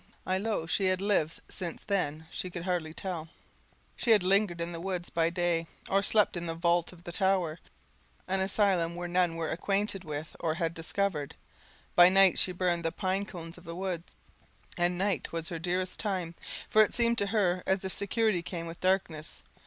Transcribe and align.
I 0.25 0.39
low 0.39 0.65
she 0.65 0.85
had 0.85 0.99
lived 0.99 1.41
since 1.47 1.83
then 1.83 2.25
she 2.31 2.49
could 2.49 2.63
hardly 2.63 2.91
tell; 2.91 3.29
she 3.95 4.09
had 4.09 4.23
lingered 4.23 4.59
in 4.59 4.71
the 4.71 4.81
woods 4.81 5.11
by 5.11 5.29
day, 5.29 5.67
or 5.87 6.01
slept 6.01 6.35
in 6.35 6.47
the 6.47 6.55
vault 6.55 6.91
of 6.91 7.03
the 7.03 7.11
tower, 7.11 7.59
an 8.27 8.39
asylum 8.41 8.95
none 9.11 9.35
were 9.35 9.51
acquainted 9.51 10.03
with 10.03 10.35
or 10.39 10.55
had 10.55 10.73
discovered: 10.73 11.35
by 11.95 12.09
night 12.09 12.39
she 12.39 12.51
burned 12.51 12.83
the 12.83 12.91
pine 12.91 13.25
cones 13.27 13.59
of 13.59 13.63
the 13.63 13.75
wood, 13.75 14.01
and 14.75 14.97
night 14.97 15.31
was 15.31 15.49
her 15.49 15.59
dearest 15.59 15.99
time; 15.99 16.33
for 16.67 16.81
it 16.81 16.95
seemed 16.95 17.19
to 17.19 17.27
her 17.27 17.61
as 17.67 17.85
if 17.85 17.93
security 17.93 18.41
came 18.41 18.65
with 18.65 18.79
darkness. 18.79 19.43